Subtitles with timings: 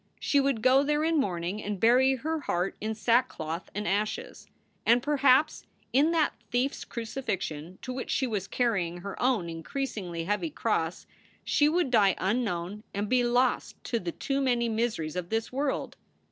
[0.19, 4.47] She would go there in mourning and bury her heart in sack cloth and ashes.
[4.83, 10.23] And perhaps in that thief s crucifixion to which she was carrying her own increasingly
[10.23, 11.05] heavy cross
[11.43, 15.97] she would die unknown and be lost to the too many miseries of this world.